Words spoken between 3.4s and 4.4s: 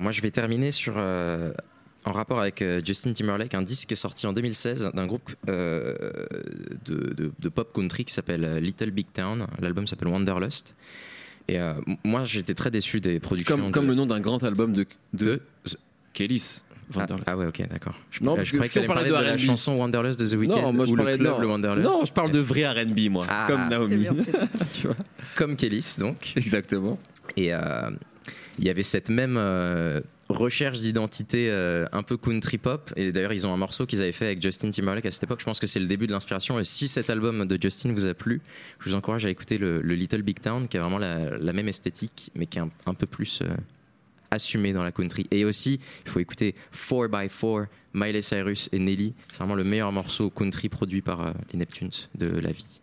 un disque qui est sorti en